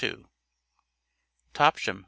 J. 0.01 0.15
TOPSHAM, 1.53 1.99
VT. 1.99 1.99